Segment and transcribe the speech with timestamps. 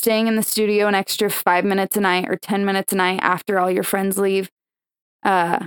[0.00, 3.20] staying in the studio an extra five minutes a night or 10 minutes a night
[3.22, 4.50] after all your friends leave,
[5.24, 5.66] uh,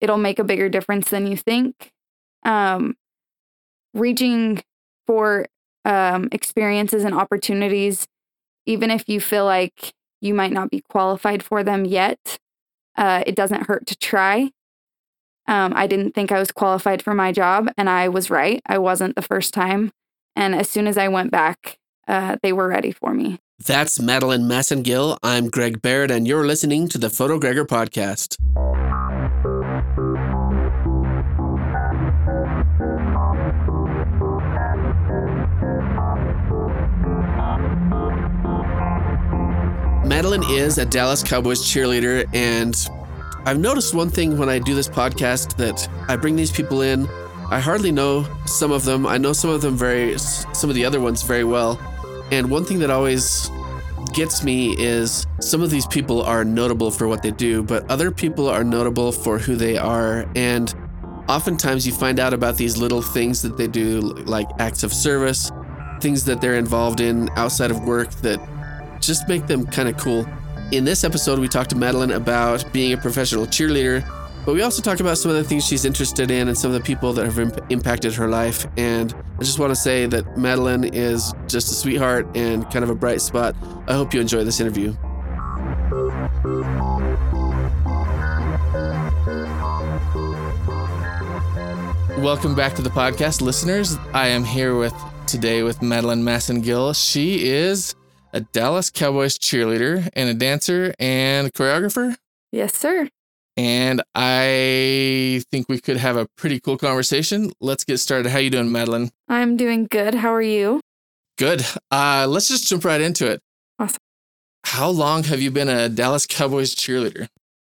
[0.00, 1.90] it'll make a bigger difference than you think.
[2.44, 2.94] Um,
[3.92, 4.62] reaching
[5.08, 5.46] for
[5.84, 8.06] um, experiences and opportunities,
[8.64, 12.38] even if you feel like you might not be qualified for them yet,
[12.96, 14.50] uh, it doesn't hurt to try.
[15.48, 18.62] Um, I didn't think I was qualified for my job, and I was right.
[18.66, 19.90] I wasn't the first time.
[20.36, 23.40] And as soon as I went back, uh, they were ready for me.
[23.64, 25.16] That's Madeline Massingill.
[25.22, 28.36] I'm Greg Barrett, and you're listening to the Photo Gregor podcast.
[40.04, 42.76] Madeline is a Dallas Cowboys cheerleader, and
[43.46, 47.08] I've noticed one thing when I do this podcast that I bring these people in.
[47.50, 49.06] I hardly know some of them.
[49.06, 51.78] I know some of them very, some of the other ones very well.
[52.30, 53.50] And one thing that always
[54.12, 58.10] gets me is some of these people are notable for what they do, but other
[58.10, 60.26] people are notable for who they are.
[60.34, 60.74] And
[61.28, 65.50] oftentimes you find out about these little things that they do, like acts of service,
[66.00, 68.40] things that they're involved in outside of work that
[69.00, 70.26] just make them kind of cool.
[70.72, 74.02] In this episode, we talked to Madeline about being a professional cheerleader,
[74.44, 76.76] but we also talked about some of the things she's interested in and some of
[76.76, 78.66] the people that have imp- impacted her life.
[78.76, 82.90] And I just want to say that Madeline is just a sweetheart and kind of
[82.90, 83.56] a bright spot.
[83.88, 84.94] I hope you enjoy this interview.
[92.18, 93.96] Welcome back to the podcast, listeners.
[94.12, 94.94] I am here with
[95.26, 96.94] today with Madeline Massingill.
[96.94, 97.94] She is
[98.34, 102.16] a Dallas Cowboys cheerleader and a dancer and a choreographer.
[102.52, 103.08] Yes, sir.
[103.56, 107.52] And I think we could have a pretty cool conversation.
[107.60, 108.30] Let's get started.
[108.30, 109.10] How you doing, Madeline?
[109.28, 110.14] I'm doing good.
[110.16, 110.80] How are you?
[111.38, 111.64] Good.
[111.90, 113.40] Uh, let's just jump right into it.
[113.78, 113.98] Awesome.
[114.64, 117.28] How long have you been a Dallas Cowboys cheerleader?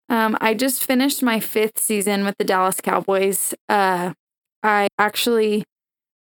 [0.09, 3.53] Um, I just finished my fifth season with the Dallas Cowboys.
[3.69, 4.13] Uh,
[4.63, 5.63] I actually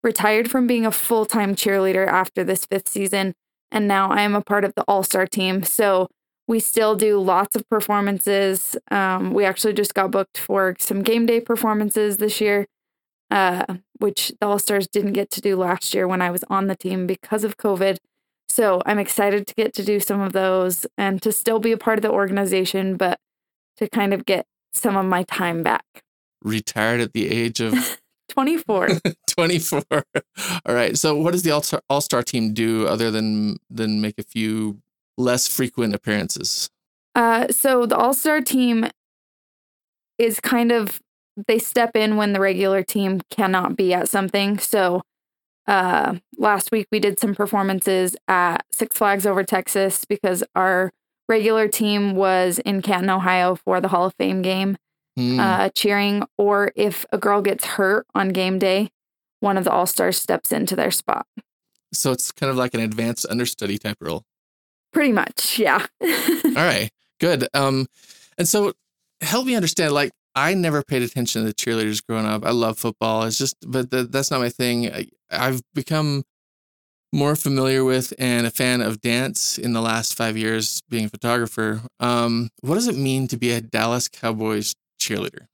[0.03, 3.33] retired from being a full time cheerleader after this fifth season
[3.75, 5.63] and now I am a part of the All Star team.
[5.63, 6.07] So
[6.47, 8.77] we still do lots of performances.
[8.91, 12.67] Um, we actually just got booked for some game day performances this year,
[13.31, 13.65] uh,
[13.99, 16.75] which the All Stars didn't get to do last year when I was on the
[16.75, 17.97] team because of COVID.
[18.47, 21.77] So I'm excited to get to do some of those and to still be a
[21.77, 23.19] part of the organization, but
[23.77, 25.83] to kind of get some of my time back.
[26.43, 28.89] Retired at the age of 24.
[29.27, 29.83] 24.
[29.91, 30.97] All right.
[30.97, 34.79] So what does the All Star All-Star team do other than than make a few
[35.17, 36.69] less frequent appearances?
[37.13, 38.87] Uh, so the All Star team
[40.17, 40.99] is kind of
[41.47, 44.57] they step in when the regular team cannot be at something.
[44.57, 45.01] So
[45.67, 50.91] uh, last week we did some performances at Six Flags Over Texas because our
[51.27, 54.77] regular team was in Canton, Ohio for the Hall of Fame game
[55.17, 55.39] mm.
[55.39, 58.89] uh, cheering, or if a girl gets hurt on game day,
[59.39, 61.25] one of the all stars steps into their spot.
[61.93, 64.23] So it's kind of like an advanced understudy type role.
[64.95, 65.85] Pretty much, yeah.
[66.01, 66.89] all right,
[67.19, 67.49] good.
[67.53, 67.85] Um,
[68.37, 68.71] and so
[69.19, 69.93] help me understand.
[69.93, 72.45] Like, I never paid attention to the cheerleaders growing up.
[72.45, 73.23] I love football.
[73.23, 74.89] It's just, but that's not my thing.
[74.89, 76.23] I, I've become
[77.11, 81.09] more familiar with and a fan of dance in the last five years being a
[81.09, 81.81] photographer.
[81.99, 85.47] Um, what does it mean to be a Dallas Cowboys cheerleader?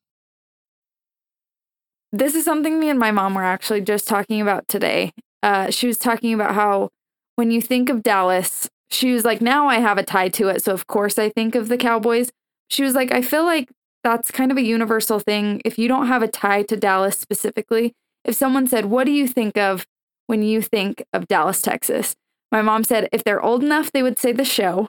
[2.12, 5.14] This is something me and my mom were actually just talking about today.
[5.42, 6.90] Uh, she was talking about how
[7.38, 10.64] when you think of Dallas, she was like, now I have a tie to it.
[10.64, 12.32] So, of course, I think of the Cowboys.
[12.70, 13.70] She was like, I feel like
[14.04, 15.62] that's kind of a universal thing.
[15.64, 17.94] If you don't have a tie to Dallas specifically,
[18.26, 19.86] if someone said, What do you think of
[20.28, 22.16] when you think of Dallas, Texas?
[22.52, 24.88] My mom said, If they're old enough, they would say the show.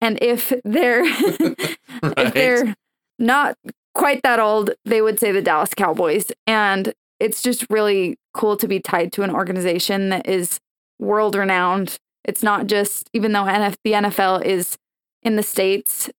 [0.00, 1.02] And if they're
[2.02, 2.16] right.
[2.16, 2.74] if they're
[3.18, 3.56] not
[3.94, 6.32] quite that old, they would say the Dallas Cowboys.
[6.46, 10.58] And it's just really cool to be tied to an organization that is
[10.98, 11.98] world renowned.
[12.24, 14.76] It's not just, even though NF, the NFL is
[15.22, 16.10] in the States,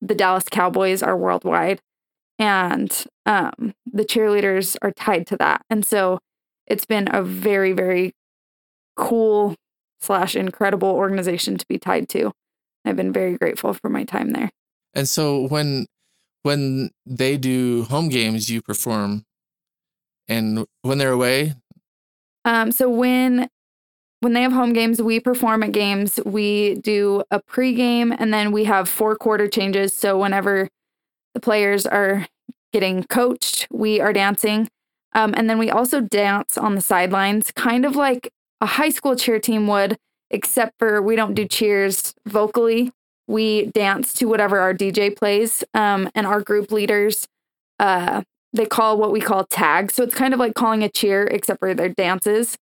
[0.00, 1.80] the Dallas Cowboys are worldwide.
[2.38, 5.62] And um, the cheerleaders are tied to that.
[5.68, 6.20] And so
[6.68, 8.12] it's been a very, very
[8.96, 9.56] cool
[10.00, 12.32] slash incredible organization to be tied to.
[12.84, 14.50] I've been very grateful for my time there.
[14.94, 15.86] And so when
[16.42, 19.24] when they do home games, you perform,
[20.28, 21.54] and when they're away.
[22.44, 22.72] Um.
[22.72, 23.48] So when
[24.20, 26.18] when they have home games, we perform at games.
[26.24, 29.94] We do a pregame, and then we have four quarter changes.
[29.94, 30.68] So whenever
[31.34, 32.26] the players are
[32.72, 34.68] getting coached, we are dancing.
[35.14, 38.30] Um, and then we also dance on the sidelines, kind of like
[38.60, 39.96] a high school cheer team would,
[40.30, 42.92] except for we don't do cheers vocally.
[43.26, 45.62] We dance to whatever our DJ plays.
[45.74, 47.26] Um, and our group leaders,
[47.78, 48.22] uh,
[48.52, 49.94] they call what we call tags.
[49.94, 52.56] So it's kind of like calling a cheer, except for their dances.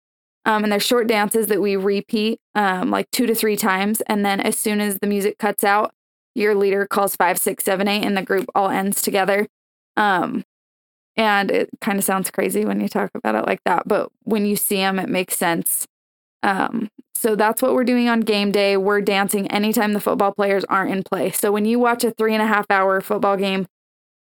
[0.47, 3.99] Um, and they're short dances that we repeat um, like two to three times.
[4.07, 5.93] And then as soon as the music cuts out,
[6.35, 9.47] your leader calls five, six, seven, eight, and the group all ends together.
[9.97, 10.45] Um,
[11.17, 14.45] and it kind of sounds crazy when you talk about it like that, but when
[14.45, 15.85] you see them, it makes sense.
[16.43, 18.77] Um, so that's what we're doing on game day.
[18.77, 21.31] We're dancing anytime the football players aren't in play.
[21.31, 23.65] So when you watch a three and a half hour football game,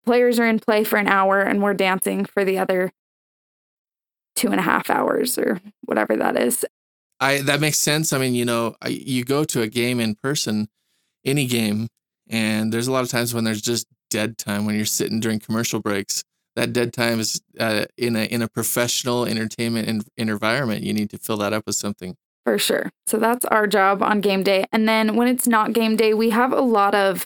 [0.06, 2.92] players are in play for an hour and we're dancing for the other
[4.36, 6.66] two and a half hours or whatever that is.
[7.20, 8.12] I that makes sense.
[8.14, 10.68] I mean, you know, I, you go to a game in person,
[11.24, 11.88] any game,
[12.30, 15.40] and there's a lot of times when there's just dead time when you're sitting during
[15.40, 16.24] commercial breaks.
[16.56, 20.84] That dead time is uh, in a in a professional entertainment in, environment.
[20.84, 22.16] You need to fill that up with something.
[22.46, 22.92] For sure.
[23.08, 24.66] So that's our job on game day.
[24.72, 27.26] And then when it's not game day, we have a lot of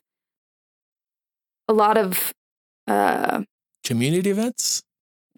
[1.67, 2.33] a lot of
[2.87, 3.43] uh
[3.83, 4.83] community events?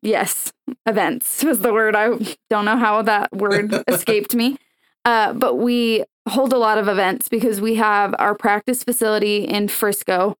[0.01, 0.51] Yes,
[0.85, 1.95] events was the word.
[1.95, 2.17] I
[2.49, 4.57] don't know how that word escaped me.
[5.05, 9.67] Uh, but we hold a lot of events because we have our practice facility in
[9.67, 10.35] Frisco,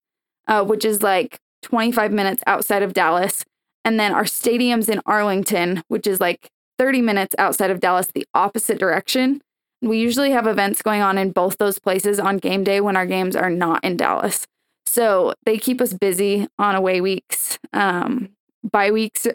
[0.48, 3.44] uh, which is like 25 minutes outside of Dallas.
[3.84, 8.26] And then our stadium's in Arlington, which is like 30 minutes outside of Dallas, the
[8.34, 9.42] opposite direction.
[9.82, 13.08] We usually have events going on in both those places on game day when our
[13.08, 14.46] games are not in Dallas.
[14.86, 17.58] So they keep us busy on away weeks.
[17.74, 18.30] Um,
[18.64, 19.26] bye weeks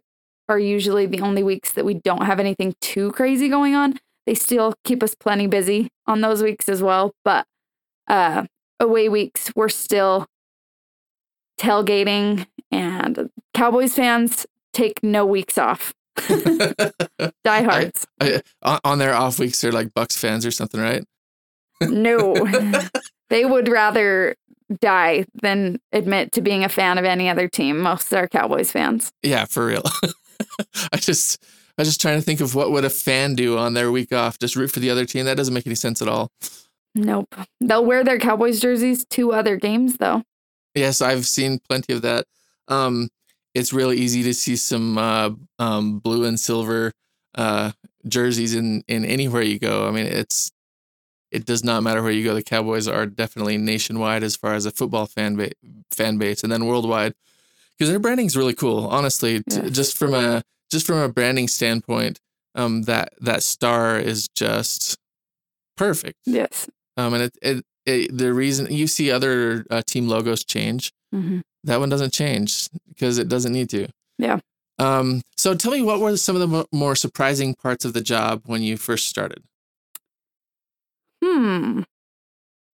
[0.48, 3.98] are usually the only weeks that we don't have anything too crazy going on.
[4.26, 7.12] They still keep us plenty busy on those weeks as well.
[7.24, 7.46] But
[8.08, 8.46] uh,
[8.80, 10.26] away weeks, we're still
[11.60, 15.94] tailgating, and Cowboys fans take no weeks off.
[17.44, 18.06] Diehards.
[18.20, 21.04] I, I, on their off weeks, they're like Bucks fans or something, right?
[21.82, 22.34] no,
[23.30, 24.34] they would rather
[24.80, 27.78] die than admit to being a fan of any other team.
[27.78, 29.12] Most are Cowboys fans.
[29.22, 29.82] Yeah, for real.
[30.92, 31.42] I just
[31.78, 34.12] I was just trying to think of what would a fan do on their week
[34.12, 34.38] off.
[34.38, 35.26] Just root for the other team.
[35.26, 36.30] That doesn't make any sense at all.
[36.94, 37.34] Nope.
[37.60, 40.22] They'll wear their Cowboys jerseys to other games though.
[40.74, 42.26] Yes, I've seen plenty of that.
[42.68, 43.08] Um,
[43.54, 46.92] it's really easy to see some uh, um, blue and silver
[47.34, 47.72] uh,
[48.08, 49.86] jerseys in in anywhere you go.
[49.86, 50.52] I mean, it's
[51.30, 52.34] it does not matter where you go.
[52.34, 55.52] The Cowboys are definitely nationwide as far as a football fan ba-
[55.90, 57.14] fan base, and then worldwide
[57.76, 58.86] because their branding is really cool.
[58.86, 59.62] Honestly, yeah.
[59.62, 62.18] t- just from a just from a branding standpoint,
[62.54, 64.96] um, that that star is just
[65.76, 66.18] perfect.
[66.24, 66.68] Yes.
[66.96, 71.40] Um, and it, it it, the reason you see other uh, team logos change, mm-hmm.
[71.64, 73.88] that one doesn't change because it doesn't need to.
[74.18, 74.40] Yeah.
[74.78, 78.00] Um, so tell me, what were some of the mo- more surprising parts of the
[78.00, 79.42] job when you first started?
[81.24, 81.82] Hmm.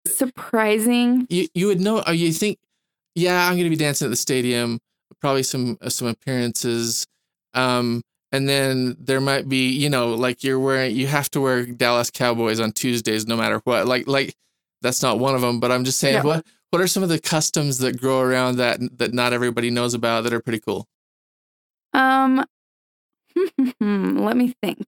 [0.08, 1.28] Surprising.
[1.30, 2.04] You you would know.
[2.08, 2.58] Uh, you think,
[3.14, 4.80] yeah, I'm going to be dancing at the stadium.
[5.22, 7.06] Probably some uh, some appearances.
[7.54, 8.02] Um,
[8.32, 12.10] and then there might be, you know, like you're wearing, you have to wear Dallas
[12.10, 13.88] Cowboys on Tuesdays, no matter what.
[13.88, 14.36] Like like
[14.82, 16.24] that's not one of them, but I'm just saying, yeah.
[16.24, 19.94] what what are some of the customs that grow around that that not everybody knows
[19.94, 20.88] about that are pretty cool?
[21.94, 22.46] Um,
[23.80, 24.86] let me think.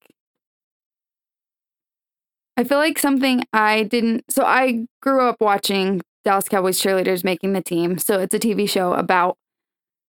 [2.55, 4.25] I feel like something I didn't.
[4.29, 7.97] So I grew up watching Dallas Cowboys cheerleaders making the team.
[7.97, 9.37] So it's a TV show about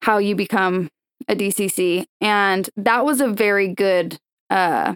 [0.03, 0.89] how you become
[1.29, 4.19] a DCC, and that was a very good
[4.51, 4.95] uh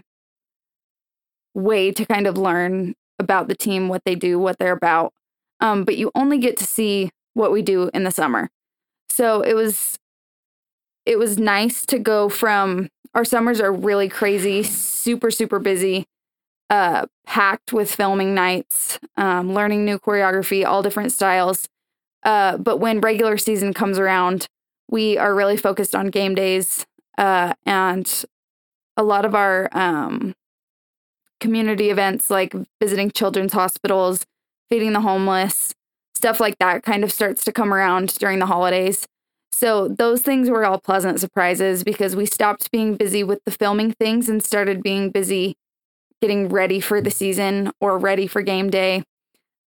[1.53, 5.13] way to kind of learn about the team, what they do, what they're about.
[5.59, 8.49] Um, but you only get to see what we do in the summer.
[9.09, 9.97] So it was
[11.05, 16.05] it was nice to go from our summers are really crazy, super, super busy,
[16.69, 21.67] uh, packed with filming nights, um, learning new choreography, all different styles.
[22.23, 24.47] Uh, but when regular season comes around,
[24.91, 26.85] we are really focused on game days.
[27.17, 28.25] Uh, and
[28.97, 30.35] a lot of our um,
[31.39, 34.25] community events like visiting children's hospitals,
[34.69, 35.73] feeding the homeless,
[36.15, 39.07] stuff like that kind of starts to come around during the holidays.
[39.51, 43.91] So those things were all pleasant surprises because we stopped being busy with the filming
[43.93, 45.55] things and started being busy
[46.21, 49.03] getting ready for the season or ready for game day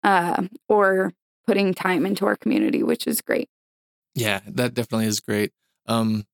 [0.03, 1.13] uh, or
[1.45, 3.47] putting time into our community, which is great.
[4.15, 5.51] Yeah, that definitely is great.
[5.85, 6.25] Um,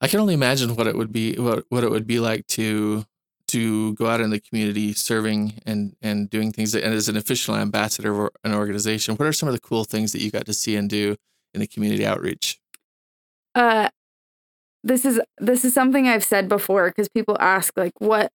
[0.00, 3.04] I can only imagine what it would be what what it would be like to
[3.48, 7.56] to go out in the community serving and and doing things and as an official
[7.56, 10.52] ambassador of an organization what are some of the cool things that you got to
[10.52, 11.16] see and do
[11.54, 12.60] in the community outreach
[13.54, 13.88] uh
[14.84, 18.30] this is this is something i've said before because people ask like what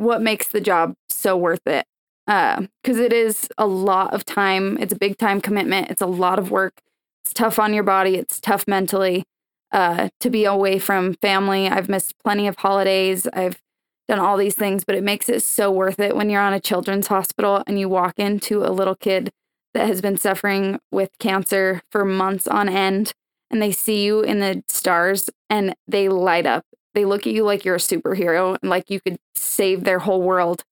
[0.00, 1.84] what makes the job so worth it.
[2.26, 4.78] Because it is a lot of time.
[4.78, 5.90] It's a big time commitment.
[5.90, 6.80] It's a lot of work.
[7.24, 8.16] It's tough on your body.
[8.16, 9.24] It's tough mentally
[9.72, 11.68] uh, to be away from family.
[11.68, 13.26] I've missed plenty of holidays.
[13.32, 13.60] I've
[14.08, 16.60] done all these things, but it makes it so worth it when you're on a
[16.60, 19.30] children's hospital and you walk into a little kid
[19.74, 23.12] that has been suffering with cancer for months on end
[23.50, 26.64] and they see you in the stars and they light up.
[26.94, 30.22] They look at you like you're a superhero and like you could save their whole
[30.22, 30.64] world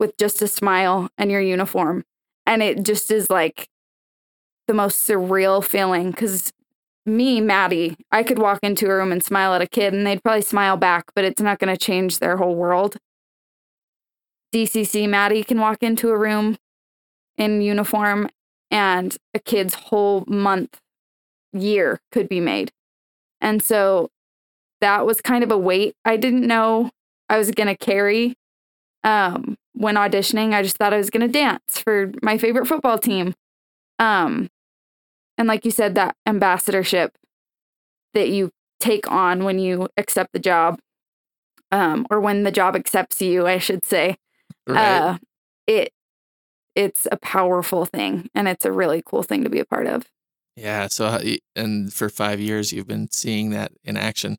[0.00, 2.04] with just a smile and your uniform.
[2.44, 3.68] And it just is like
[4.66, 6.52] the most surreal feeling because
[7.04, 10.22] me, Maddie, I could walk into a room and smile at a kid and they'd
[10.22, 12.96] probably smile back, but it's not going to change their whole world.
[14.54, 16.56] DCC Maddie can walk into a room
[17.36, 18.28] in uniform
[18.70, 20.78] and a kid's whole month,
[21.52, 22.70] year could be made.
[23.40, 24.10] And so
[24.80, 26.90] that was kind of a weight I didn't know
[27.28, 28.34] I was going to carry
[29.04, 30.52] um, when auditioning.
[30.52, 33.34] I just thought I was going to dance for my favorite football team.
[33.98, 34.48] Um,
[35.38, 37.16] and like you said, that ambassadorship
[38.14, 40.78] that you take on when you accept the job,
[41.70, 44.16] um, or when the job accepts you, I should say,
[44.66, 44.98] Right.
[44.98, 45.18] uh,
[45.66, 45.92] it
[46.74, 50.06] it's a powerful thing, and it's a really cool thing to be a part of.
[50.56, 50.86] yeah.
[50.88, 51.20] So,
[51.56, 54.36] and for five years, you've been seeing that in action.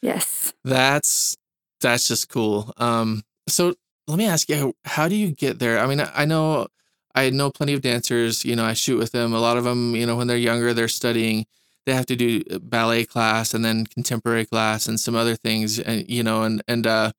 [0.00, 0.52] Yes.
[0.64, 1.36] That's
[1.80, 2.72] that's just cool.
[2.76, 3.74] Um, so
[4.06, 5.78] let me ask you, how do you get there?
[5.78, 6.66] I mean, I I know
[7.14, 8.44] I know plenty of dancers.
[8.44, 9.32] You know, I shoot with them.
[9.32, 11.46] A lot of them, you know, when they're younger, they're studying.
[11.86, 15.78] They have to do uh, ballet class and then contemporary class and some other things,
[15.78, 17.12] and you know, and and uh,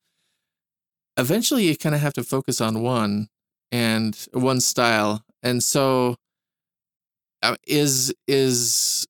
[1.16, 3.28] eventually you kind of have to focus on one
[3.70, 5.24] and one style.
[5.42, 6.16] And so,
[7.42, 9.06] uh, is is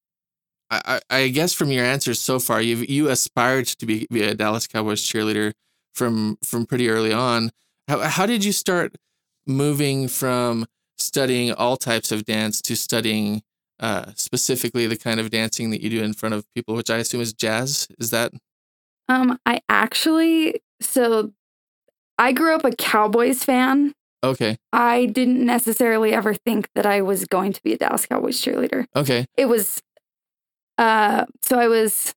[0.70, 4.34] I, I guess from your answers so far, you you aspired to be, be a
[4.34, 5.52] Dallas Cowboys cheerleader
[5.94, 7.50] from from pretty early on.
[7.88, 8.96] How how did you start
[9.46, 10.66] moving from
[10.98, 13.42] studying all types of dance to studying
[13.80, 16.98] uh, specifically the kind of dancing that you do in front of people, which I
[16.98, 17.88] assume is jazz?
[17.98, 18.32] Is that
[19.08, 21.32] Um, I actually so
[22.18, 23.92] I grew up a Cowboys fan.
[24.22, 24.56] okay?
[24.72, 28.86] I didn't necessarily ever think that I was going to be a Dallas Cowboys cheerleader.
[28.94, 29.82] Okay, It was
[30.78, 32.14] uh so I was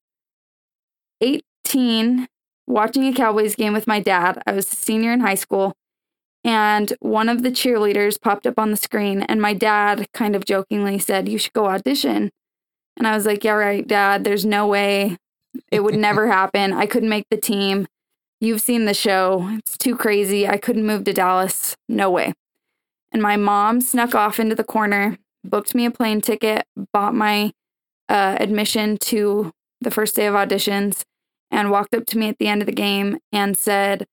[1.22, 2.28] 18
[2.68, 4.42] watching a Cowboys game with my dad.
[4.46, 5.74] I was a senior in high school
[6.48, 10.46] and one of the cheerleaders popped up on the screen and my dad kind of
[10.46, 12.32] jokingly said, "You should go audition."
[12.96, 14.24] And I was like, "Yeah, right, dad.
[14.24, 15.18] There's no way.
[15.72, 16.72] It would never happen.
[16.72, 17.86] I couldn't make the team.
[18.40, 19.50] You've seen the show.
[19.60, 20.48] It's too crazy.
[20.48, 21.76] I couldn't move to Dallas.
[21.90, 22.34] No way."
[23.12, 27.52] And my mom snuck off into the corner, booked me a plane ticket, bought my
[28.10, 29.52] uh, admission to
[29.82, 31.04] the first day of auditions,
[31.52, 34.06] and walked up to me at the end of the game and said,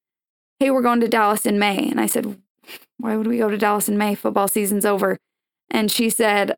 [0.64, 1.90] Hey, we're going to Dallas in May.
[1.90, 2.40] And I said,
[2.96, 4.14] Why would we go to Dallas in May?
[4.14, 5.18] Football season's over.
[5.70, 6.56] And she said,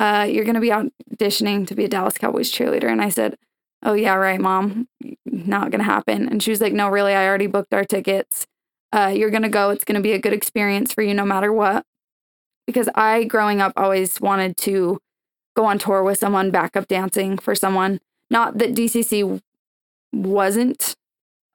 [0.00, 2.90] uh, You're going to be auditioning to be a Dallas Cowboys cheerleader.
[2.90, 3.36] And I said,
[3.82, 4.88] Oh, yeah, right, mom.
[5.26, 6.26] Not going to happen.
[6.26, 8.46] And she was like, No, really, I already booked our tickets.
[8.94, 9.68] Uh, you're going to go.
[9.68, 11.84] It's going to be a good experience for you no matter what.
[12.66, 14.98] Because I, growing up, always wanted to
[15.54, 18.00] go on tour with someone, backup dancing for someone.
[18.30, 19.42] Not that DCC
[20.14, 20.96] wasn't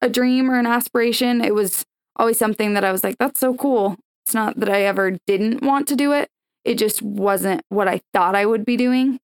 [0.02, 1.44] a dream or an aspiration.
[1.44, 1.86] It was
[2.16, 3.98] always something that I was like, that's so cool.
[4.26, 6.30] It's not that I ever didn't want to do it,
[6.66, 9.20] it just wasn't what I thought I would be doing.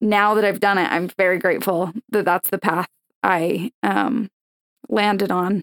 [0.00, 2.88] Now that I've done it, I'm very grateful that that's the path
[3.22, 4.28] I um,
[4.88, 5.62] landed on.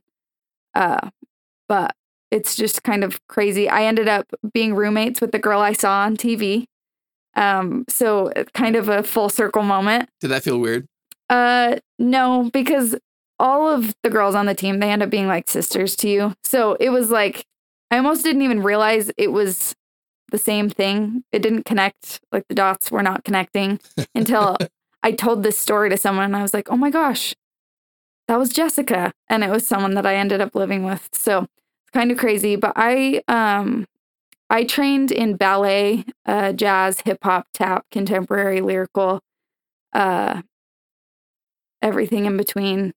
[0.73, 1.09] Uh,
[1.67, 1.93] but
[2.31, 3.69] it's just kind of crazy.
[3.69, 6.65] I ended up being roommates with the girl I saw on TV.
[7.35, 10.09] Um, so kind of a full circle moment.
[10.19, 10.87] did that feel weird?
[11.29, 12.95] Uh, no, because
[13.43, 16.33] all of the girls on the team they end up being like sisters to you.
[16.43, 17.45] So it was like
[17.91, 19.75] I almost didn't even realize it was
[20.31, 21.25] the same thing.
[21.31, 22.21] It didn't connect.
[22.31, 23.79] Like the dots were not connecting
[24.15, 24.57] until
[25.03, 27.35] I told this story to someone and I was like, "Oh my gosh,
[28.29, 31.09] that was Jessica." And it was someone that I ended up living with.
[31.11, 33.85] So it's kind of crazy, but I um
[34.49, 39.19] I trained in ballet, uh, jazz, hip hop, tap, contemporary, lyrical,
[39.91, 40.43] uh,
[41.81, 42.93] everything in between.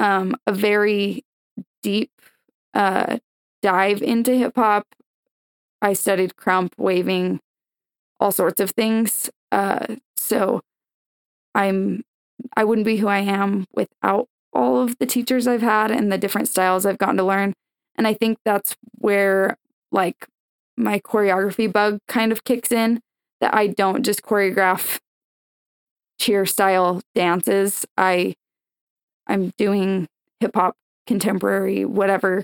[0.00, 1.24] Um, a very
[1.82, 2.10] deep
[2.72, 3.18] uh,
[3.60, 4.86] dive into hip hop.
[5.82, 7.40] I studied krump, waving,
[8.18, 9.28] all sorts of things.
[9.52, 10.62] Uh, so
[11.54, 12.02] I'm
[12.56, 16.16] I wouldn't be who I am without all of the teachers I've had and the
[16.16, 17.52] different styles I've gotten to learn.
[17.96, 19.58] And I think that's where
[19.92, 20.26] like
[20.78, 23.00] my choreography bug kind of kicks in
[23.42, 24.98] that I don't just choreograph
[26.18, 27.84] cheer style dances.
[27.98, 28.34] I
[29.26, 30.08] I'm doing
[30.40, 32.42] hip hop, contemporary, whatever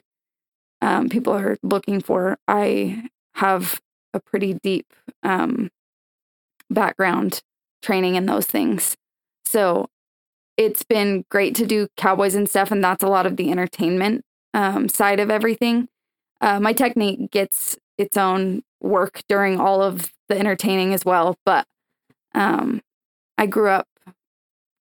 [0.80, 2.38] um, people are looking for.
[2.46, 3.80] I have
[4.14, 4.86] a pretty deep
[5.22, 5.70] um,
[6.70, 7.42] background
[7.82, 8.96] training in those things.
[9.44, 9.88] So
[10.56, 14.24] it's been great to do cowboys and stuff, and that's a lot of the entertainment
[14.54, 15.88] um, side of everything.
[16.40, 21.66] Uh, my technique gets its own work during all of the entertaining as well, but
[22.34, 22.80] um,
[23.38, 23.86] I grew up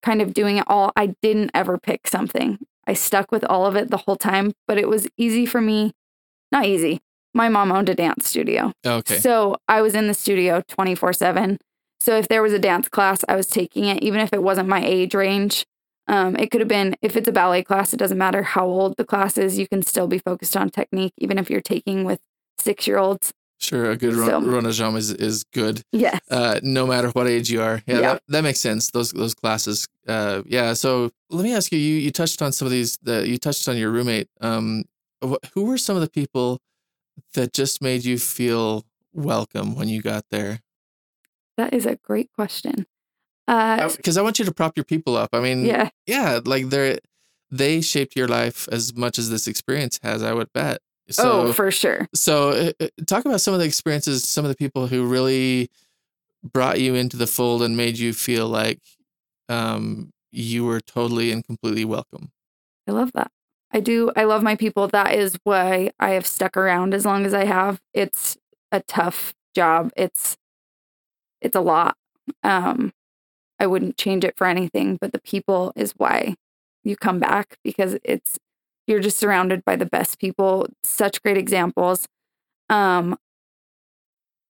[0.06, 0.92] kind of doing it all.
[0.96, 2.60] I didn't ever pick something.
[2.88, 5.94] I stuck with all of it the whole time, but it was easy for me.
[6.52, 7.02] Not easy.
[7.34, 8.72] My mom owned a dance studio.
[8.86, 9.18] Okay.
[9.18, 11.58] So I was in the studio 24 7.
[12.00, 14.70] So if there was a dance class, I was taking it, even if it wasn't
[14.70, 15.66] my age range.
[16.08, 18.96] Um, it could have been, if it's a ballet class, it doesn't matter how old
[18.96, 22.20] the class is, you can still be focused on technique, even if you're taking with
[22.60, 23.34] six year olds.
[23.60, 26.20] Sure, a good So- Ronajam is is good, Yes.
[26.30, 27.82] uh, no matter what age you are.
[27.88, 28.02] Yeah, Yeah.
[28.14, 28.92] That, that makes sense.
[28.92, 29.88] Those those classes.
[30.08, 30.74] Uh, yeah.
[30.74, 31.80] So let me ask you.
[31.80, 32.98] You you touched on some of these.
[33.02, 34.28] The you touched on your roommate.
[34.42, 34.84] Um,
[35.24, 36.60] wh- who were some of the people
[37.34, 38.84] that just made you feel
[39.14, 40.60] welcome when you got there?
[41.58, 42.86] that is a great question.
[43.48, 45.30] Uh, Because I want you to prop your people up.
[45.32, 45.90] I mean, yeah.
[46.06, 46.98] yeah, like they're
[47.50, 50.22] they shaped your life as much as this experience has.
[50.22, 50.80] I would bet.
[51.10, 52.08] So, oh, for sure.
[52.14, 55.70] So, uh, uh, talk about some of the experiences, some of the people who really
[56.44, 58.80] brought you into the fold and made you feel like
[59.50, 62.32] um, you were totally and completely welcome.
[62.88, 63.32] I love that.
[63.72, 64.12] I do.
[64.16, 64.88] I love my people.
[64.88, 67.82] That is why I have stuck around as long as I have.
[67.94, 68.38] It's
[68.72, 69.92] a tough job.
[69.96, 70.38] It's
[71.42, 71.98] it's a lot.
[72.44, 72.94] Um,
[73.60, 76.36] I wouldn't change it for anything, but the people is why
[76.84, 78.38] you come back because it's
[78.88, 82.08] you're just surrounded by the best people, such great examples.
[82.70, 83.18] Um,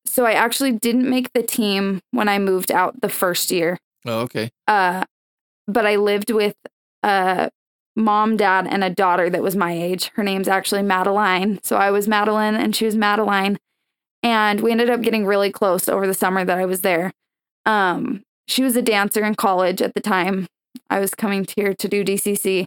[0.06, 3.78] so I actually didn't make the team when I moved out the first year.
[4.06, 4.52] Oh, okay.
[4.68, 5.04] Uh,
[5.68, 6.56] but I lived with
[7.04, 7.50] a
[7.96, 10.12] mom, dad, and a daughter that was my age.
[10.16, 11.60] Her name's actually Madeline.
[11.64, 13.58] So I was Madeline and she was Madeline.
[14.22, 17.12] And we ended up getting really close over the summer that I was there.
[17.66, 20.48] Um, she was a dancer in college at the time.
[20.90, 22.66] I was coming here to do DCC.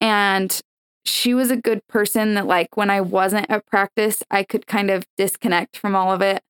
[0.00, 0.60] And
[1.04, 4.90] she was a good person that, like, when I wasn't at practice, I could kind
[4.90, 6.42] of disconnect from all of it.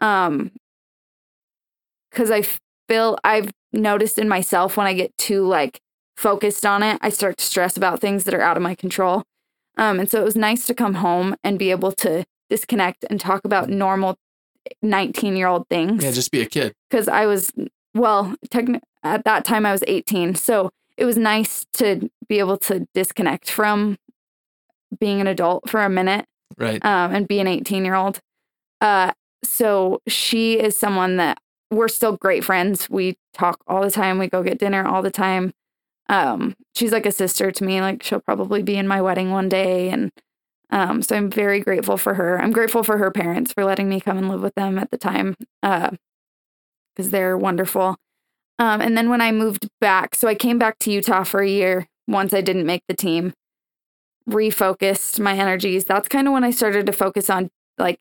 [0.00, 0.52] Um,
[2.10, 2.42] because I
[2.88, 5.80] feel I've noticed in myself when I get too like
[6.16, 9.22] focused on it, I start to stress about things that are out of my control.
[9.76, 13.20] Um, and so it was nice to come home and be able to disconnect and
[13.20, 14.16] talk about normal
[14.82, 16.74] 19 year old things Yeah, just be a kid.
[16.90, 17.52] because I was,
[17.94, 20.34] well, techni- at that time I was 18.
[20.34, 20.70] So
[21.00, 23.96] it was nice to be able to disconnect from
[25.00, 26.26] being an adult for a minute
[26.58, 26.84] Right.
[26.84, 28.20] um, and be an 18 year old.
[28.80, 31.38] Uh, so she is someone that
[31.70, 32.90] we're still great friends.
[32.90, 34.18] We talk all the time.
[34.18, 35.52] We go get dinner all the time.
[36.08, 37.80] Um, she's like a sister to me.
[37.80, 40.10] Like she'll probably be in my wedding one day, and
[40.70, 42.40] um, so I'm very grateful for her.
[42.40, 44.98] I'm grateful for her parents for letting me come and live with them at the
[44.98, 47.96] time, because they're wonderful.
[48.60, 51.48] Um, and then when I moved back, so I came back to Utah for a
[51.48, 53.32] year once I didn't make the team,
[54.28, 55.84] refocused my energies.
[55.84, 57.98] That's kind of when I started to focus on like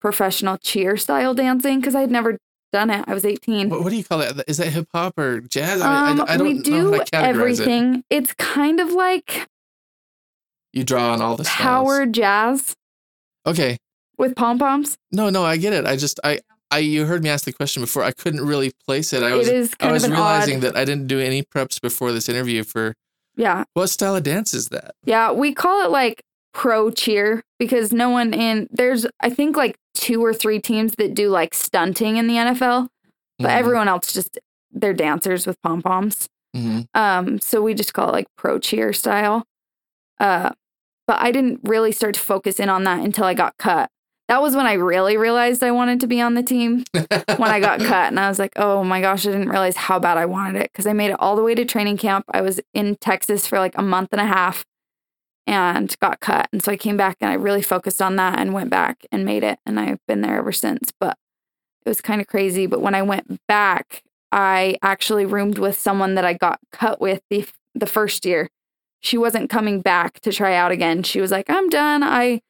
[0.00, 2.38] professional cheer style dancing because I had never
[2.72, 3.04] done it.
[3.08, 3.68] I was 18.
[3.70, 4.40] What, what do you call it?
[4.46, 5.80] Is that hip hop or jazz?
[5.80, 7.26] I, Um, I, I don't we know do how to categorize it.
[7.26, 8.04] everything.
[8.10, 9.48] It's kind of like
[10.72, 11.58] You draw on all the styles.
[11.60, 12.76] power jazz
[13.46, 13.78] Okay.
[14.16, 14.96] with pom poms.
[15.10, 15.86] No, no, I get it.
[15.86, 16.38] I just I
[16.70, 18.02] I you heard me ask the question before.
[18.04, 19.22] I couldn't really place it.
[19.22, 20.62] I was It is I was realizing odd.
[20.62, 22.94] that I didn't do any preps before this interview for
[23.36, 24.92] Yeah, what style of dance is that?
[25.04, 25.32] yeah.
[25.32, 26.22] We call it like
[26.54, 31.14] pro cheer because no one in there's I think like two or three teams that
[31.14, 32.88] do like stunting in the NFL,
[33.38, 34.38] but Mhm, everyone else just
[34.70, 36.28] they're dancers with pom poms.
[36.54, 36.86] mhm.
[36.94, 39.44] Um, so we just call it like pro cheer style.
[40.20, 40.50] Uh,
[41.06, 43.88] but I didn't really start to focus in on that until I got cut.
[44.28, 47.60] That was when I really realized I wanted to be on the team when I
[47.60, 48.08] got cut.
[48.08, 50.70] And I was like, oh my gosh, I didn't realize how bad I wanted it
[50.70, 52.26] because I made it all the way to training camp.
[52.30, 54.66] I was in Texas for like a month and a half
[55.46, 56.48] and got cut.
[56.52, 59.24] And so I came back and I really focused on that and went back and
[59.24, 59.58] made it.
[59.64, 60.92] And I've been there ever since.
[61.00, 61.16] But
[61.86, 62.66] it was kind of crazy.
[62.66, 67.22] But when I went back, I actually roomed with someone that I got cut with
[67.30, 68.50] the the first year.
[69.00, 71.02] She wasn't coming back to try out again.
[71.02, 72.02] She was like, "I'm done.
[72.02, 72.42] I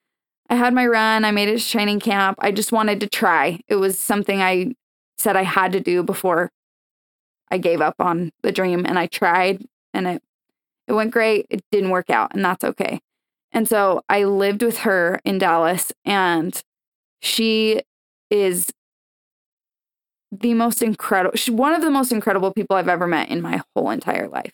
[0.48, 1.24] I had my run.
[1.24, 2.38] I made it to training camp.
[2.40, 3.60] I just wanted to try.
[3.68, 4.74] It was something I
[5.18, 6.50] said I had to do before
[7.50, 10.22] I gave up on the dream and I tried and it
[10.86, 11.46] it went great.
[11.50, 13.00] It didn't work out and that's okay.
[13.52, 16.62] And so I lived with her in Dallas and
[17.20, 17.82] she
[18.30, 18.72] is
[20.30, 23.62] the most incredible she's one of the most incredible people I've ever met in my
[23.74, 24.52] whole entire life.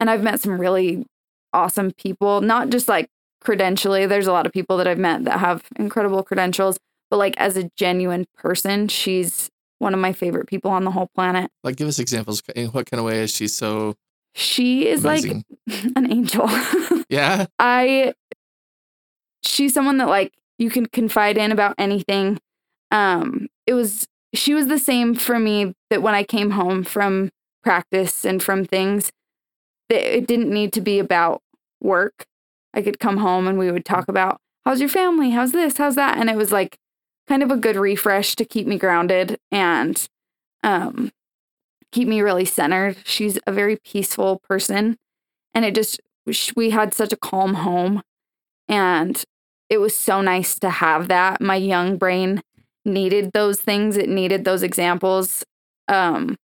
[0.00, 1.06] And I've met some really
[1.52, 3.08] awesome people, not just like
[3.44, 4.08] credentially.
[4.08, 6.78] There's a lot of people that I've met that have incredible credentials,
[7.10, 11.10] but like as a genuine person, she's one of my favorite people on the whole
[11.14, 11.50] planet.
[11.62, 12.42] Like, give us examples.
[12.54, 13.94] In what kind of way is she so
[14.34, 15.44] She is amazing?
[15.66, 16.48] like an angel.
[17.08, 17.46] yeah.
[17.58, 18.14] I
[19.44, 22.38] she's someone that like you can confide in about anything.
[22.90, 27.30] Um it was she was the same for me that when I came home from
[27.62, 29.10] practice and from things
[29.88, 31.42] that it didn't need to be about
[31.80, 32.26] work.
[32.76, 35.30] I could come home and we would talk about how's your family?
[35.30, 35.78] How's this?
[35.78, 36.18] How's that?
[36.18, 36.78] And it was like
[37.26, 40.06] kind of a good refresh to keep me grounded and
[40.62, 41.10] um
[41.92, 42.96] keep me really centered.
[43.04, 44.96] She's a very peaceful person
[45.54, 46.00] and it just
[46.56, 48.02] we had such a calm home
[48.68, 49.24] and
[49.68, 52.42] it was so nice to have that my young brain
[52.84, 55.44] needed those things it needed those examples
[55.88, 56.36] um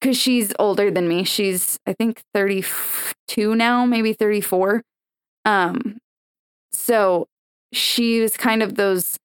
[0.00, 4.82] cuz she's older than me she's i think 32 now maybe 34
[5.44, 5.98] um
[6.72, 7.26] so
[7.72, 9.16] she was kind of those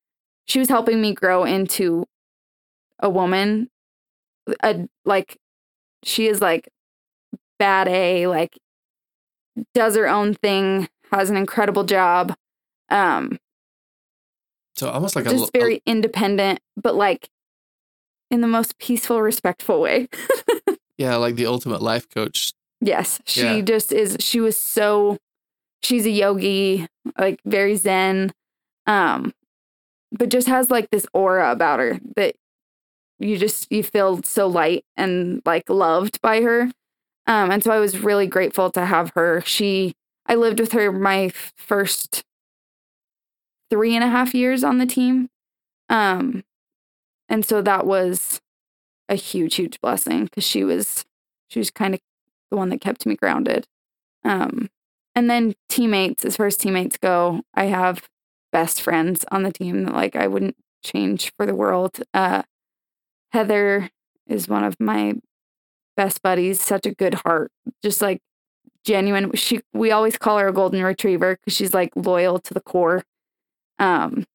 [0.48, 2.06] she was helping me grow into
[3.00, 3.70] a woman
[4.64, 5.38] a like
[6.04, 6.70] she is like
[7.60, 8.58] bad A, like
[9.74, 12.34] does her own thing, has an incredible job.
[12.90, 13.40] Um
[14.76, 17.30] So almost like a, just very independent, but like
[18.30, 20.10] in the most peaceful, respectful way.
[20.98, 22.54] yeah, like the ultimate life coach.
[22.82, 23.62] yes, she Yeah.
[23.62, 25.18] just is she was so
[25.82, 28.32] she's a yogi, like very zen.
[28.88, 29.34] Um
[30.12, 32.36] but just has like this aura about her that
[33.20, 36.72] you just you feel so light and like loved by her.
[37.28, 39.42] Um and so I was really grateful to have her.
[39.46, 39.94] She
[40.26, 42.24] I lived with her my first
[43.70, 45.30] three and a half years on the team.
[45.90, 46.44] Um
[47.30, 48.42] and so that was
[49.10, 51.06] a huge, huge blessing because she was
[51.50, 52.00] she was kind of
[52.52, 53.68] the one that kept me grounded.
[54.24, 54.70] Um
[55.16, 58.08] and then teammates, as far as teammates go, I have
[58.52, 62.02] best friends on the team that like I wouldn't change for the world.
[62.14, 62.44] Uh
[63.32, 63.90] Heather
[64.28, 65.16] is one of my
[65.98, 67.52] best buddies, such a good heart,
[67.84, 68.22] just like
[68.86, 69.32] genuine.
[69.34, 73.04] She we always call her a golden retriever because she's like loyal to the core.
[73.80, 74.26] Um,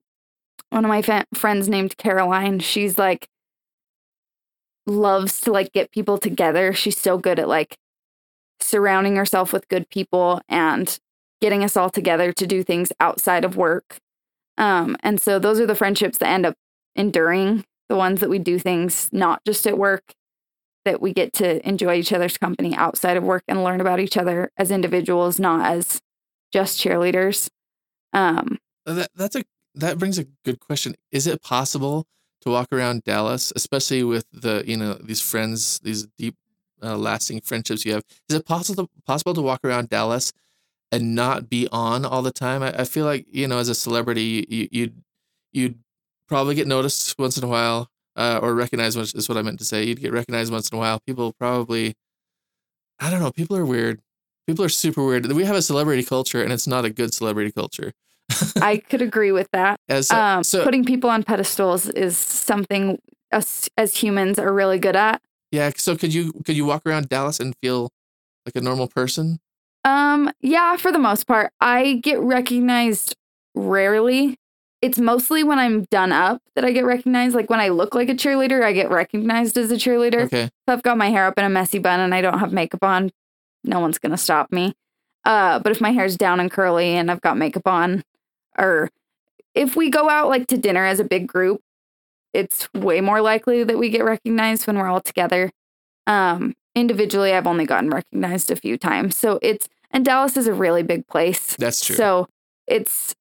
[0.70, 3.28] one of my fa- friends named Caroline, she's like
[4.88, 6.72] loves to like get people together.
[6.72, 7.76] She's so good at like
[8.60, 10.98] surrounding herself with good people and
[11.40, 13.98] getting us all together to do things outside of work.
[14.56, 16.56] Um, and so those are the friendships that end up
[16.96, 20.02] enduring, the ones that we do things not just at work,
[20.84, 24.16] that we get to enjoy each other's company outside of work and learn about each
[24.16, 26.00] other as individuals, not as
[26.52, 27.48] just cheerleaders.
[28.12, 30.94] Um, That that's a that brings a good question.
[31.12, 32.06] Is it possible
[32.42, 36.36] to walk around Dallas, especially with the you know these friends, these deep,
[36.82, 38.04] uh, lasting friendships you have?
[38.28, 40.32] Is it possible possible to walk around Dallas
[40.92, 42.62] and not be on all the time?
[42.62, 45.02] I, I feel like you know as a celebrity, you you'd
[45.52, 45.78] you'd
[46.28, 48.96] probably get noticed once in a while, uh, or recognized.
[48.96, 49.84] Once is what I meant to say.
[49.84, 51.00] You'd get recognized once in a while.
[51.00, 51.94] People probably,
[53.00, 53.32] I don't know.
[53.32, 54.00] People are weird.
[54.46, 55.30] People are super weird.
[55.32, 57.92] We have a celebrity culture, and it's not a good celebrity culture.
[58.60, 59.80] I could agree with that.
[59.88, 62.98] As Um, so, putting people on pedestals is something
[63.32, 65.20] us as humans are really good at.
[65.50, 65.70] Yeah.
[65.76, 67.90] So could you could you walk around Dallas and feel
[68.46, 69.38] like a normal person?
[69.84, 73.16] Um, yeah, for the most part, I get recognized
[73.54, 74.36] rarely.
[74.80, 77.34] It's mostly when I'm done up that I get recognized.
[77.34, 80.24] Like when I look like a cheerleader, I get recognized as a cheerleader.
[80.26, 80.44] Okay.
[80.44, 82.84] If I've got my hair up in a messy bun and I don't have makeup
[82.84, 83.10] on,
[83.64, 84.74] no one's gonna stop me.
[85.24, 88.02] Uh, but if my hair's down and curly and I've got makeup on,
[88.58, 88.90] or
[89.54, 91.60] if we go out like to dinner as a big group,
[92.32, 95.50] it's way more likely that we get recognized when we're all together.
[96.06, 99.16] Um, individually, I've only gotten recognized a few times.
[99.16, 101.56] So it's, and Dallas is a really big place.
[101.56, 101.96] That's true.
[101.96, 102.28] So
[102.66, 103.14] it's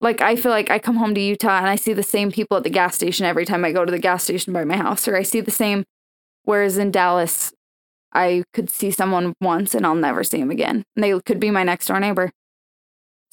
[0.00, 2.56] like, I feel like I come home to Utah and I see the same people
[2.56, 5.08] at the gas station every time I go to the gas station by my house,
[5.08, 5.84] or I see the same.
[6.44, 7.52] Whereas in Dallas,
[8.12, 10.84] I could see someone once and I'll never see them again.
[10.94, 12.30] And they could be my next door neighbor.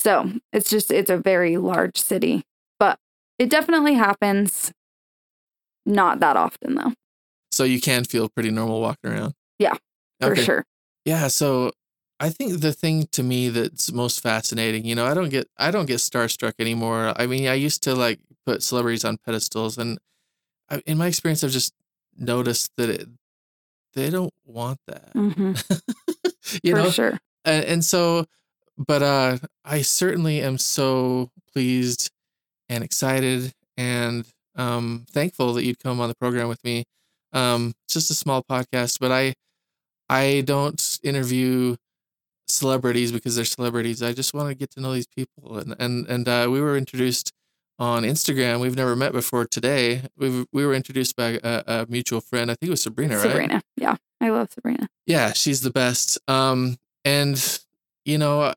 [0.02, 2.44] So it's just, it's a very large city,
[2.80, 2.98] but
[3.38, 4.72] it definitely happens.
[5.86, 6.94] Not that often though,
[7.52, 9.34] So you can feel pretty normal walking around.
[9.60, 9.76] Yeah,
[10.20, 10.44] for Okay.
[10.44, 10.66] sure.
[11.06, 11.28] Yeah.
[11.28, 11.72] So
[12.20, 15.70] I think the thing to me that's most fascinating, you know, I don't get I
[15.72, 17.14] don't get starstruck anymore.
[17.16, 20.00] I mean, I used to like put celebrities on pedestals, and
[20.70, 21.74] I, in my experience, I've just
[22.18, 23.08] noticed that it,
[23.94, 25.10] they don't want that.
[25.14, 25.54] hmm
[26.64, 27.20] you for know, sure.
[27.46, 28.26] and, and so
[28.88, 32.10] but uh i certainly am so pleased
[32.70, 36.84] and excited and um thankful that you'd come on the program with me
[37.34, 39.34] um it's just a small podcast but i
[40.10, 41.76] i don't interview
[42.52, 44.04] celebrities because they're celebrities.
[44.04, 45.58] I just want to get to know these people.
[45.58, 47.32] And and and uh, we were introduced
[47.80, 48.60] on Instagram.
[48.60, 49.46] We've never met before.
[49.46, 52.52] Today we we were introduced by a, a mutual friend.
[52.52, 53.24] I think it was Sabrina, right?
[53.24, 53.62] Sabrina.
[53.78, 54.88] Yeah, I love Sabrina.
[55.08, 56.20] Yeah, she's the best.
[56.28, 57.60] Um, and
[58.06, 58.54] you know,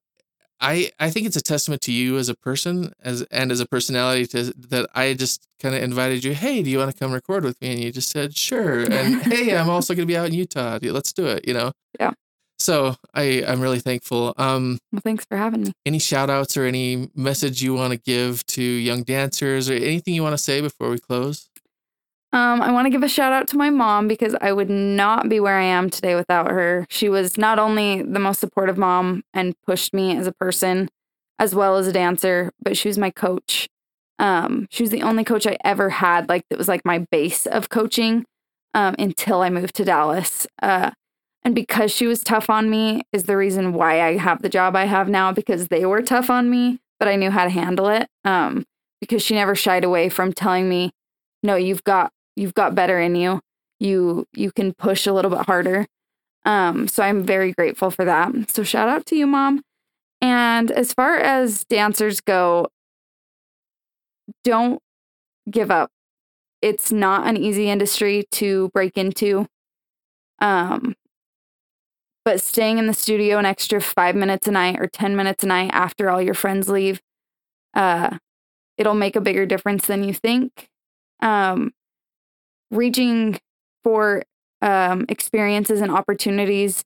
[0.73, 3.67] I I think it's a testament to you as a person, as and as a
[3.67, 6.33] personality, to that I just kind of invited you.
[6.35, 7.73] Hey, do you want to come record with me?
[7.73, 8.81] And you just said sure.
[8.81, 10.79] And hey, I'm also going to be out in Utah.
[10.83, 11.47] Let's do it.
[11.47, 11.73] You know.
[12.01, 12.13] Yeah.
[12.59, 14.33] So I I'm really thankful.
[14.39, 15.73] Um, Well, thanks for having me.
[15.85, 20.15] any shout outs or any message you want to give to young dancers or anything
[20.15, 21.49] you want to say before we close?
[22.35, 25.29] Um, I want to give a shout out to my mom because I would not
[25.29, 26.85] be where I am today without her.
[26.91, 30.89] She was not only the most supportive mom and pushed me as a person
[31.39, 33.69] as well as a dancer, but she was my coach.
[34.19, 37.47] Um, she was the only coach I ever had, like that was like my base
[37.47, 38.25] of coaching
[38.75, 40.45] um, until I moved to Dallas.
[40.61, 40.91] Uh,
[41.45, 44.75] and because she was tough on me is the reason why I have the job
[44.75, 47.87] I have now because they were tough on me, but I knew how to handle
[47.87, 48.09] it.
[48.25, 48.65] Um,
[49.01, 50.91] because she never shied away from telling me,
[51.45, 53.41] no, you've got you've got better in you.
[53.81, 55.87] You you can push a little bit harder.
[56.45, 58.33] Um, so I'm very grateful for that.
[58.51, 59.63] So shout out to you, mom.
[60.21, 62.69] And as far as dancers go,
[64.43, 64.81] don't
[65.51, 65.91] give up.
[66.63, 69.47] It's not an easy industry to break into.
[70.41, 70.95] Um,
[72.25, 75.47] but staying in the studio an extra five minutes a night or 10 minutes a
[75.47, 77.01] night after all your friends leave,
[77.75, 78.17] uh,
[78.79, 80.69] it'll make a bigger difference than you think.
[81.21, 81.73] Um,
[82.75, 83.39] reaching
[83.83, 84.25] for
[84.63, 86.85] um, experiences and opportunities,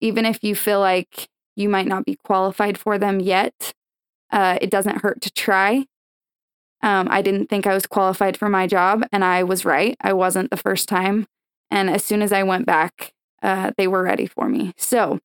[0.00, 3.72] even if you feel like you might not be qualified for them yet,
[4.32, 5.86] uh, it doesn't hurt to try.
[6.82, 9.96] Um, I didn't think I was qualified for my job, and I was right.
[10.00, 11.26] I wasn't the first time.
[11.70, 14.72] And as soon as I went back, uh, they were ready for me.
[14.76, 15.20] So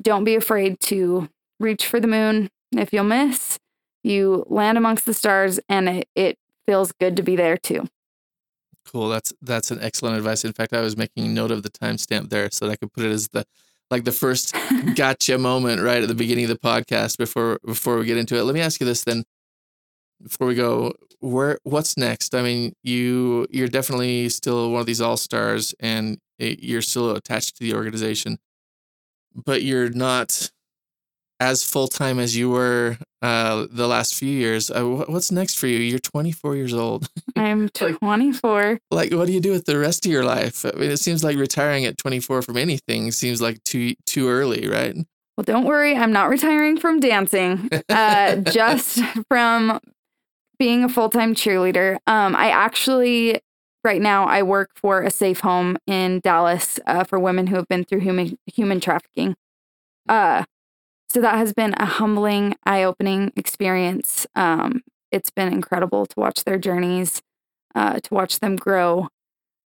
[0.00, 1.28] don't be afraid to
[1.58, 2.50] reach for the moon.
[2.72, 3.58] If you'll miss,
[4.04, 7.88] you land amongst the stars, and it, it feels good to be there too.
[8.86, 9.08] Cool.
[9.08, 10.44] That's that's an excellent advice.
[10.44, 13.04] In fact, I was making note of the timestamp there so that I could put
[13.04, 13.44] it as the
[13.90, 14.54] like the first
[14.94, 18.44] gotcha moment right at the beginning of the podcast before before we get into it.
[18.44, 19.24] Let me ask you this then
[20.22, 25.00] before we go where what's next i mean you you're definitely still one of these
[25.00, 28.38] all stars and it, you're still attached to the organization
[29.34, 30.50] but you're not
[31.40, 35.78] as full-time as you were uh the last few years uh, what's next for you
[35.78, 38.78] you're 24 years old I'm 24.
[38.90, 41.22] like what do you do with the rest of your life i mean it seems
[41.24, 44.94] like retiring at 24 from anything seems like too too early right
[45.36, 49.78] Well, don't worry, I'm not retiring from dancing, uh, just from
[50.58, 51.98] being a full time cheerleader.
[52.06, 53.40] Um, I actually,
[53.84, 57.68] right now, I work for a safe home in Dallas uh, for women who have
[57.68, 59.36] been through human human trafficking.
[60.08, 60.44] Uh,
[61.08, 64.26] so that has been a humbling, eye opening experience.
[64.34, 67.22] Um, it's been incredible to watch their journeys,
[67.74, 69.08] uh, to watch them grow,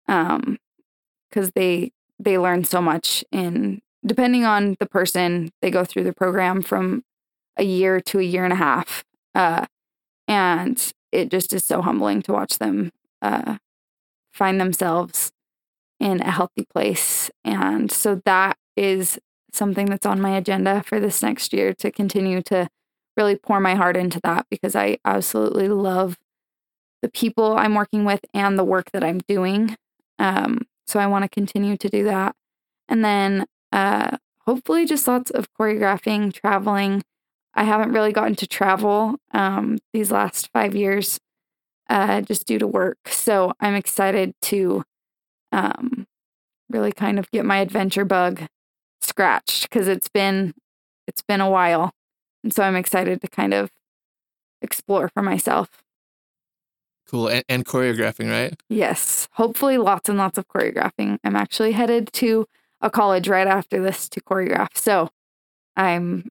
[0.07, 6.13] because they they learn so much in depending on the person, they go through the
[6.13, 7.03] program from
[7.57, 9.05] a year to a year and a half.
[9.35, 9.67] Uh,
[10.27, 12.91] and it just is so humbling to watch them
[13.23, 13.59] uh,
[14.33, 15.33] find themselves
[15.99, 17.31] in a healthy place.
[17.45, 19.19] And so that is
[19.55, 22.69] something that's on my agenda for this next year to continue to
[23.17, 26.19] really pour my heart into that because I absolutely love
[27.03, 29.77] the people I'm working with and the work that I'm doing.
[30.19, 32.35] Um, so I want to continue to do that.
[32.89, 37.03] And then uh, hopefully just lots of choreographing, traveling.
[37.55, 41.19] I haven't really gotten to travel um, these last five years
[41.89, 42.99] uh, just due to work.
[43.09, 44.85] So I'm excited to
[45.53, 46.07] um,
[46.69, 48.43] really kind of get my adventure bug
[49.03, 50.55] scratched because it's been
[51.07, 51.93] it's been a while,
[52.45, 53.71] and so I'm excited to kind of
[54.63, 55.83] explore for myself.
[57.09, 61.19] cool and, and choreographing right Yes, hopefully lots and lots of choreographing.
[61.25, 62.47] I'm actually headed to
[62.81, 64.77] a college right after this to choreograph.
[64.77, 65.09] So
[65.77, 66.29] I'm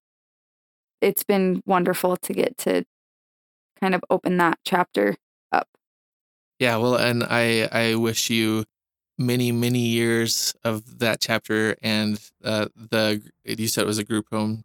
[1.01, 2.83] it's been wonderful to get to
[3.79, 5.15] kind of open that chapter
[5.51, 5.67] up.
[6.59, 8.65] Yeah, well, and I I wish you
[9.19, 14.27] many many years of that chapter and uh, the you said it was a group
[14.31, 14.63] home.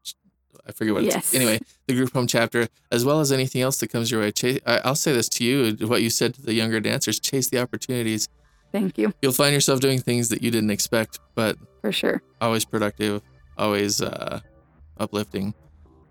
[0.67, 1.17] I forget what Yes.
[1.17, 1.59] it's anyway.
[1.89, 4.33] The group home chapter, as well as anything else that comes your way.
[4.33, 7.51] Chase, I, I'll say this to you: what you said to the younger dancers, chase
[7.51, 8.29] the opportunities.
[8.73, 12.23] Thank you You'll find yourself doing things that you didn't expect, but for sure.
[12.41, 13.21] always productive,
[13.59, 14.41] always uh,
[14.99, 15.55] uplifting.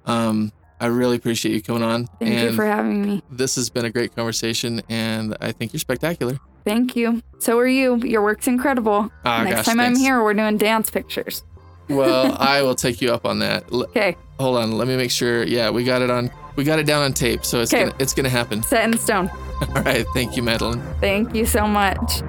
[0.05, 3.23] Um, I really appreciate you coming on, Thank and you for having me.
[3.31, 6.37] this has been a great conversation, and I think you're spectacular.
[6.65, 7.21] Thank you.
[7.39, 7.97] So are you.
[7.97, 9.11] Your work's incredible.
[9.25, 11.43] Ah, Next gosh, time I'm here, we're doing dance pictures.
[11.89, 13.71] Well, I will take you up on that.
[13.71, 15.43] Okay, hold on, let me make sure.
[15.43, 16.31] Yeah, we got it on.
[16.55, 18.63] We got it down on tape, so it's gonna it's gonna happen.
[18.63, 19.29] set in stone.
[19.75, 20.81] All right, thank you, Madeline.
[21.01, 22.21] Thank you so much.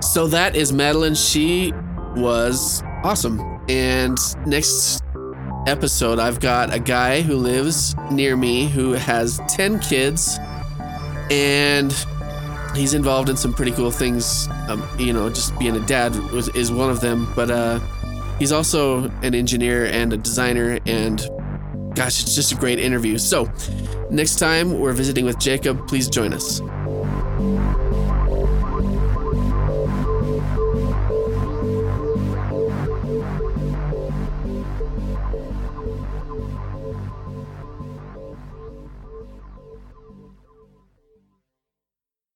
[0.00, 1.14] So that is Madeline.
[1.14, 1.72] She
[2.16, 3.40] was awesome.
[3.68, 5.02] And next
[5.66, 10.38] episode, I've got a guy who lives near me who has 10 kids
[11.30, 11.92] and
[12.74, 14.48] he's involved in some pretty cool things.
[14.68, 17.80] Um, you know, just being a dad was, is one of them, but uh,
[18.38, 20.78] he's also an engineer and a designer.
[20.86, 21.18] And
[21.94, 23.18] gosh, it's just a great interview.
[23.18, 23.50] So
[24.10, 26.60] next time we're visiting with Jacob, please join us.